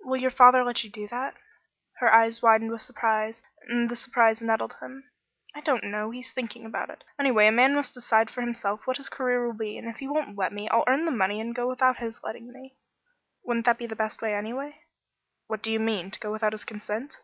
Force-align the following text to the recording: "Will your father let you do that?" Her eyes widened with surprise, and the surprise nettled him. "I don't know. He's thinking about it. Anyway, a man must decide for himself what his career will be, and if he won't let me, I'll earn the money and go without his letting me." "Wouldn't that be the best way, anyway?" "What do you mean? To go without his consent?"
"Will 0.00 0.20
your 0.20 0.30
father 0.30 0.62
let 0.62 0.84
you 0.84 0.90
do 0.90 1.08
that?" 1.08 1.32
Her 1.96 2.12
eyes 2.12 2.42
widened 2.42 2.72
with 2.72 2.82
surprise, 2.82 3.42
and 3.68 3.88
the 3.88 3.96
surprise 3.96 4.42
nettled 4.42 4.76
him. 4.82 5.08
"I 5.54 5.62
don't 5.62 5.84
know. 5.84 6.10
He's 6.10 6.30
thinking 6.30 6.66
about 6.66 6.90
it. 6.90 7.04
Anyway, 7.18 7.46
a 7.46 7.52
man 7.52 7.74
must 7.74 7.94
decide 7.94 8.28
for 8.30 8.42
himself 8.42 8.86
what 8.86 8.98
his 8.98 9.08
career 9.08 9.46
will 9.46 9.56
be, 9.56 9.78
and 9.78 9.88
if 9.88 9.96
he 10.00 10.08
won't 10.08 10.36
let 10.36 10.52
me, 10.52 10.68
I'll 10.68 10.84
earn 10.86 11.06
the 11.06 11.10
money 11.10 11.40
and 11.40 11.54
go 11.54 11.68
without 11.70 11.96
his 12.00 12.22
letting 12.22 12.52
me." 12.52 12.76
"Wouldn't 13.44 13.64
that 13.64 13.78
be 13.78 13.86
the 13.86 13.96
best 13.96 14.20
way, 14.20 14.34
anyway?" 14.34 14.78
"What 15.46 15.62
do 15.62 15.72
you 15.72 15.80
mean? 15.80 16.10
To 16.10 16.20
go 16.20 16.30
without 16.32 16.52
his 16.52 16.66
consent?" 16.66 17.20